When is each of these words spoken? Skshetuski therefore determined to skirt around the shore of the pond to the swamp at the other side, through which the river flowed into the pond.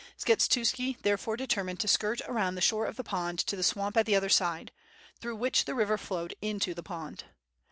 Skshetuski 0.17 0.99
therefore 1.03 1.37
determined 1.37 1.79
to 1.81 1.87
skirt 1.87 2.21
around 2.25 2.55
the 2.55 2.59
shore 2.61 2.87
of 2.87 2.95
the 2.95 3.03
pond 3.03 3.37
to 3.37 3.55
the 3.55 3.61
swamp 3.61 3.95
at 3.95 4.07
the 4.07 4.15
other 4.15 4.29
side, 4.29 4.71
through 5.19 5.35
which 5.35 5.65
the 5.65 5.75
river 5.75 5.95
flowed 5.95 6.33
into 6.41 6.73
the 6.73 6.81
pond. 6.81 7.25